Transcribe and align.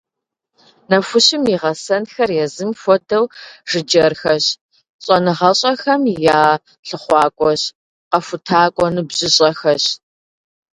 Нэхущым 0.89 1.43
и 1.53 1.55
гъэсэнхэр 1.61 2.29
езым 2.45 2.71
хуэдэу 2.79 3.25
жыджэрхэщ, 3.69 4.45
щӀэныгъэщӀэхэм 5.03 6.01
я 6.37 6.41
лъыхъуакӀуэщ, 6.87 7.61
къэхутакӀуэ 8.09 8.87
ныбжьыщӀэхэщ. 8.93 9.83